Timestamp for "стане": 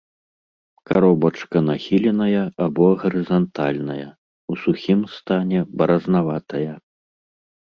5.17-5.59